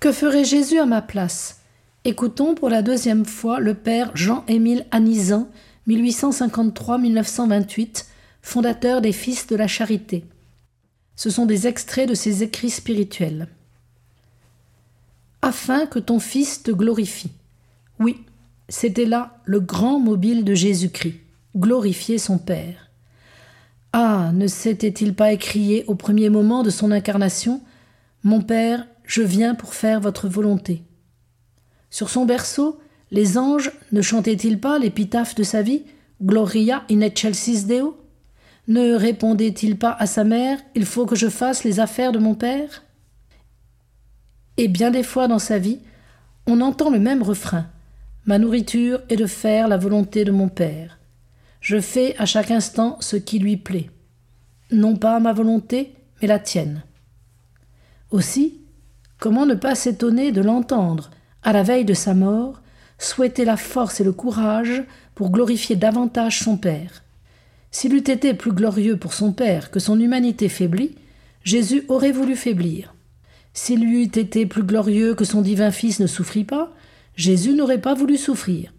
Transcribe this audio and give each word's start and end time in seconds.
Que 0.00 0.12
ferait 0.12 0.44
Jésus 0.44 0.78
à 0.78 0.86
ma 0.86 1.02
place? 1.02 1.60
Écoutons 2.04 2.54
pour 2.54 2.68
la 2.68 2.82
deuxième 2.82 3.24
fois 3.24 3.58
le 3.58 3.74
père 3.74 4.12
Jean-Émile 4.14 4.86
Anizan, 4.92 5.48
1853-1928, 5.88 8.04
fondateur 8.40 9.00
des 9.00 9.10
Fils 9.10 9.48
de 9.48 9.56
la 9.56 9.66
Charité. 9.66 10.24
Ce 11.16 11.30
sont 11.30 11.46
des 11.46 11.66
extraits 11.66 12.08
de 12.08 12.14
ses 12.14 12.44
écrits 12.44 12.70
spirituels. 12.70 13.48
Afin 15.42 15.86
que 15.86 15.98
ton 15.98 16.20
Fils 16.20 16.62
te 16.62 16.70
glorifie. 16.70 17.32
Oui, 17.98 18.24
c'était 18.68 19.04
là 19.04 19.40
le 19.46 19.58
grand 19.58 19.98
mobile 19.98 20.44
de 20.44 20.54
Jésus-Christ, 20.54 21.18
glorifier 21.56 22.18
son 22.18 22.38
Père. 22.38 22.88
Ah, 23.92 24.30
ne 24.32 24.46
s'était-il 24.46 25.14
pas 25.14 25.32
écrié 25.32 25.84
au 25.88 25.96
premier 25.96 26.30
moment 26.30 26.62
de 26.62 26.70
son 26.70 26.92
incarnation 26.92 27.60
Mon 28.22 28.42
Père, 28.42 28.86
je 29.08 29.22
viens 29.22 29.54
pour 29.54 29.74
faire 29.74 30.00
votre 30.00 30.28
volonté. 30.28 30.84
Sur 31.90 32.10
son 32.10 32.26
berceau, 32.26 32.78
les 33.10 33.38
anges 33.38 33.72
ne 33.90 34.02
chantaient-ils 34.02 34.60
pas 34.60 34.78
l'épitaphe 34.78 35.34
de 35.34 35.42
sa 35.42 35.62
vie 35.62 35.82
Gloria 36.22 36.84
in 36.90 37.00
excelsis 37.00 37.64
Deo? 37.64 37.98
Ne 38.68 38.92
répondait-il 38.92 39.78
pas 39.78 39.96
à 39.98 40.06
sa 40.06 40.24
mère 40.24 40.58
Il 40.74 40.84
faut 40.84 41.06
que 41.06 41.16
je 41.16 41.28
fasse 41.28 41.64
les 41.64 41.80
affaires 41.80 42.12
de 42.12 42.18
mon 42.18 42.34
Père? 42.34 42.84
Et 44.58 44.68
bien 44.68 44.90
des 44.90 45.02
fois 45.02 45.26
dans 45.26 45.38
sa 45.38 45.58
vie, 45.58 45.78
on 46.46 46.60
entend 46.60 46.90
le 46.90 47.00
même 47.00 47.22
refrain 47.22 47.66
Ma 48.26 48.38
nourriture 48.38 49.00
est 49.08 49.16
de 49.16 49.26
faire 49.26 49.68
la 49.68 49.78
volonté 49.78 50.26
de 50.26 50.32
mon 50.32 50.50
Père. 50.50 50.98
Je 51.62 51.80
fais 51.80 52.14
à 52.18 52.26
chaque 52.26 52.50
instant 52.50 52.98
ce 53.00 53.16
qui 53.16 53.38
lui 53.38 53.56
plaît. 53.56 53.88
Non 54.70 54.96
pas 54.96 55.18
ma 55.18 55.32
volonté, 55.32 55.94
mais 56.20 56.28
la 56.28 56.38
tienne. 56.38 56.82
Aussi, 58.10 58.58
comment 59.18 59.46
ne 59.46 59.54
pas 59.54 59.74
s'étonner 59.74 60.32
de 60.32 60.42
l'entendre, 60.42 61.10
à 61.42 61.52
la 61.52 61.62
veille 61.62 61.84
de 61.84 61.94
sa 61.94 62.14
mort, 62.14 62.60
souhaiter 62.98 63.44
la 63.44 63.56
force 63.56 64.00
et 64.00 64.04
le 64.04 64.12
courage 64.12 64.82
pour 65.14 65.30
glorifier 65.30 65.76
davantage 65.76 66.40
son 66.40 66.56
Père. 66.56 67.02
S'il 67.70 67.94
eût 67.94 67.98
été 67.98 68.34
plus 68.34 68.52
glorieux 68.52 68.96
pour 68.96 69.12
son 69.12 69.32
Père 69.32 69.70
que 69.70 69.80
son 69.80 69.98
humanité 70.00 70.48
faiblie, 70.48 70.96
Jésus 71.44 71.84
aurait 71.88 72.12
voulu 72.12 72.34
faiblir. 72.34 72.94
S'il 73.52 73.84
eût 73.84 74.02
été 74.02 74.46
plus 74.46 74.62
glorieux 74.62 75.14
que 75.14 75.24
son 75.24 75.42
divin 75.42 75.70
Fils 75.70 76.00
ne 76.00 76.06
souffrit 76.06 76.44
pas, 76.44 76.72
Jésus 77.16 77.54
n'aurait 77.54 77.80
pas 77.80 77.94
voulu 77.94 78.16
souffrir. 78.16 78.72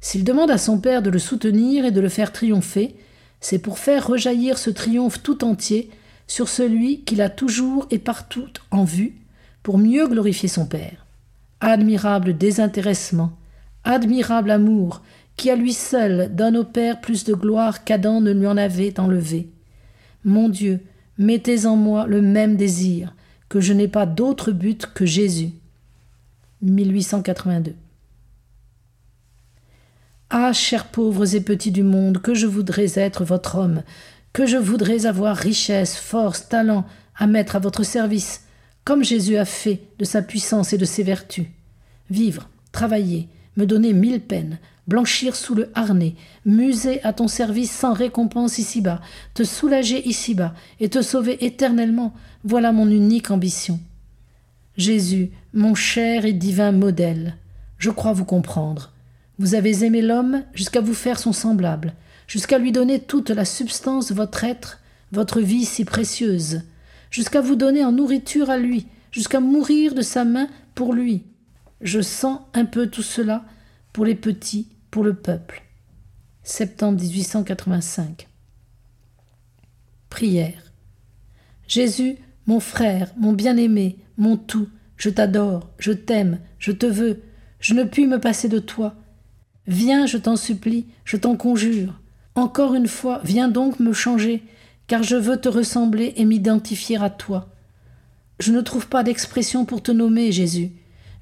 S'il 0.00 0.24
demande 0.24 0.50
à 0.50 0.58
son 0.58 0.78
Père 0.78 1.02
de 1.02 1.10
le 1.10 1.18
soutenir 1.18 1.84
et 1.84 1.90
de 1.90 2.00
le 2.00 2.08
faire 2.08 2.32
triompher, 2.32 2.96
c'est 3.40 3.58
pour 3.58 3.78
faire 3.78 4.06
rejaillir 4.06 4.58
ce 4.58 4.70
triomphe 4.70 5.22
tout 5.22 5.44
entier 5.44 5.90
sur 6.26 6.48
celui 6.48 7.04
qu'il 7.04 7.22
a 7.22 7.30
toujours 7.30 7.86
et 7.90 7.98
partout 7.98 8.48
en 8.70 8.84
vue, 8.84 9.16
pour 9.68 9.76
mieux 9.76 10.08
glorifier 10.08 10.48
son 10.48 10.64
Père. 10.64 11.04
Admirable 11.60 12.38
désintéressement, 12.38 13.32
admirable 13.84 14.50
amour, 14.50 15.02
qui 15.36 15.50
à 15.50 15.56
lui 15.56 15.74
seul 15.74 16.34
donne 16.34 16.56
au 16.56 16.64
Père 16.64 17.02
plus 17.02 17.24
de 17.24 17.34
gloire 17.34 17.84
qu'Adam 17.84 18.22
ne 18.22 18.32
lui 18.32 18.46
en 18.46 18.56
avait 18.56 18.98
enlevé. 18.98 19.50
Mon 20.24 20.48
Dieu, 20.48 20.80
mettez 21.18 21.66
en 21.66 21.76
moi 21.76 22.06
le 22.06 22.22
même 22.22 22.56
désir, 22.56 23.14
que 23.50 23.60
je 23.60 23.74
n'ai 23.74 23.88
pas 23.88 24.06
d'autre 24.06 24.52
but 24.52 24.86
que 24.86 25.04
Jésus. 25.04 25.50
1882. 26.62 27.74
Ah, 30.30 30.54
chers 30.54 30.86
pauvres 30.86 31.34
et 31.34 31.42
petits 31.42 31.72
du 31.72 31.82
monde, 31.82 32.22
que 32.22 32.32
je 32.32 32.46
voudrais 32.46 32.98
être 32.98 33.22
votre 33.22 33.56
homme, 33.56 33.82
que 34.32 34.46
je 34.46 34.56
voudrais 34.56 35.04
avoir 35.04 35.36
richesse, 35.36 35.94
force, 35.94 36.48
talent 36.48 36.86
à 37.14 37.26
mettre 37.26 37.54
à 37.54 37.58
votre 37.58 37.82
service, 37.82 38.47
comme 38.88 39.04
Jésus 39.04 39.36
a 39.36 39.44
fait 39.44 39.82
de 39.98 40.06
sa 40.06 40.22
puissance 40.22 40.72
et 40.72 40.78
de 40.78 40.86
ses 40.86 41.02
vertus. 41.02 41.44
Vivre, 42.08 42.48
travailler, 42.72 43.28
me 43.58 43.66
donner 43.66 43.92
mille 43.92 44.22
peines, 44.22 44.56
blanchir 44.86 45.36
sous 45.36 45.54
le 45.54 45.70
harnais, 45.74 46.14
muser 46.46 47.02
à 47.02 47.12
ton 47.12 47.28
service 47.28 47.70
sans 47.70 47.92
récompense 47.92 48.56
ici-bas, 48.56 49.02
te 49.34 49.42
soulager 49.44 50.08
ici-bas 50.08 50.54
et 50.80 50.88
te 50.88 51.02
sauver 51.02 51.44
éternellement, 51.44 52.14
voilà 52.44 52.72
mon 52.72 52.88
unique 52.88 53.30
ambition. 53.30 53.78
Jésus, 54.78 55.32
mon 55.52 55.74
cher 55.74 56.24
et 56.24 56.32
divin 56.32 56.72
modèle, 56.72 57.36
je 57.76 57.90
crois 57.90 58.14
vous 58.14 58.24
comprendre. 58.24 58.94
Vous 59.38 59.54
avez 59.54 59.84
aimé 59.84 60.00
l'homme 60.00 60.44
jusqu'à 60.54 60.80
vous 60.80 60.94
faire 60.94 61.18
son 61.18 61.34
semblable, 61.34 61.92
jusqu'à 62.26 62.56
lui 62.56 62.72
donner 62.72 63.00
toute 63.00 63.28
la 63.28 63.44
substance 63.44 64.08
de 64.08 64.14
votre 64.14 64.44
être, 64.44 64.80
votre 65.12 65.42
vie 65.42 65.66
si 65.66 65.84
précieuse, 65.84 66.62
jusqu'à 67.10 67.40
vous 67.40 67.56
donner 67.56 67.84
en 67.84 67.92
nourriture 67.92 68.50
à 68.50 68.58
lui, 68.58 68.86
jusqu'à 69.10 69.40
mourir 69.40 69.94
de 69.94 70.02
sa 70.02 70.24
main 70.24 70.48
pour 70.74 70.92
lui. 70.92 71.24
Je 71.80 72.00
sens 72.00 72.40
un 72.54 72.64
peu 72.64 72.88
tout 72.88 73.02
cela 73.02 73.44
pour 73.92 74.04
les 74.04 74.14
petits, 74.14 74.68
pour 74.90 75.04
le 75.04 75.14
peuple. 75.14 75.62
Septembre 76.42 77.00
1885. 77.00 78.28
Prière. 80.08 80.72
Jésus, 81.66 82.16
mon 82.46 82.60
frère, 82.60 83.12
mon 83.18 83.32
bien-aimé, 83.32 83.98
mon 84.16 84.36
tout, 84.36 84.68
je 84.96 85.10
t'adore, 85.10 85.70
je 85.78 85.92
t'aime, 85.92 86.38
je 86.58 86.72
te 86.72 86.86
veux, 86.86 87.22
je 87.60 87.74
ne 87.74 87.84
puis 87.84 88.06
me 88.06 88.18
passer 88.18 88.48
de 88.48 88.58
toi. 88.58 88.94
Viens, 89.66 90.06
je 90.06 90.16
t'en 90.16 90.36
supplie, 90.36 90.86
je 91.04 91.16
t'en 91.16 91.36
conjure. 91.36 92.00
Encore 92.34 92.74
une 92.74 92.88
fois, 92.88 93.20
viens 93.24 93.48
donc 93.48 93.80
me 93.80 93.92
changer, 93.92 94.42
car 94.88 95.02
je 95.02 95.16
veux 95.16 95.40
te 95.40 95.48
ressembler 95.48 96.14
et 96.16 96.24
m'identifier 96.24 96.96
à 96.96 97.10
toi. 97.10 97.48
Je 98.40 98.52
ne 98.52 98.60
trouve 98.60 98.88
pas 98.88 99.04
d'expression 99.04 99.64
pour 99.64 99.82
te 99.82 99.92
nommer, 99.92 100.32
Jésus. 100.32 100.72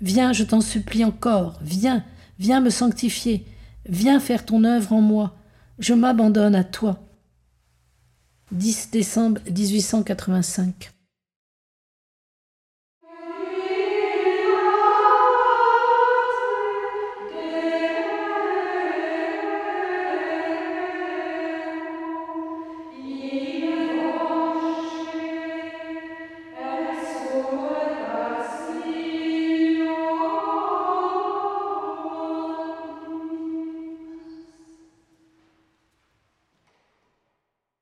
Viens, 0.00 0.32
je 0.32 0.44
t'en 0.44 0.60
supplie 0.60 1.04
encore, 1.04 1.58
viens, 1.62 2.04
viens 2.38 2.60
me 2.60 2.70
sanctifier, 2.70 3.44
viens 3.88 4.20
faire 4.20 4.44
ton 4.44 4.64
œuvre 4.64 4.92
en 4.92 5.00
moi. 5.00 5.36
Je 5.78 5.94
m'abandonne 5.94 6.54
à 6.54 6.64
toi. 6.64 7.02
10 8.52 8.90
décembre 8.90 9.40
1885 9.50 10.95